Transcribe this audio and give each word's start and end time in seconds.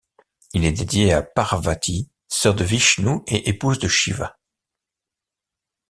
Il 0.53 0.65
est 0.65 0.71
dédié 0.71 1.13
à 1.13 1.21
Parvati 1.21 2.09
sœur 2.27 2.55
de 2.55 2.63
Vishnou 2.63 3.23
et 3.27 3.49
épouse 3.49 3.77
de 3.77 3.87
Shiva. 3.87 4.35